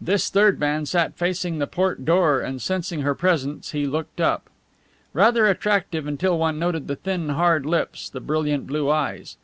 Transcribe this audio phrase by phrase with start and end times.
[0.00, 4.48] This third man sat facing the port door, and sensing her presence he looked up.
[5.12, 9.36] Rather attractive until one noted the thin, hard lips, the brilliant blue eyes.